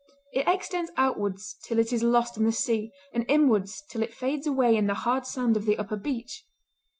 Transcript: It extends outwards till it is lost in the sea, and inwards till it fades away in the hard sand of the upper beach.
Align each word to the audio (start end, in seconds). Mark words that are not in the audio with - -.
It 0.33 0.47
extends 0.47 0.89
outwards 0.97 1.57
till 1.63 1.77
it 1.77 1.93
is 1.93 2.01
lost 2.01 2.35
in 2.35 2.43
the 2.43 2.51
sea, 2.51 2.91
and 3.13 3.23
inwards 3.29 3.83
till 3.87 4.01
it 4.01 4.15
fades 4.15 4.47
away 4.47 4.75
in 4.75 4.87
the 4.87 4.95
hard 4.95 5.27
sand 5.27 5.55
of 5.55 5.65
the 5.67 5.77
upper 5.77 5.95
beach. 5.95 6.43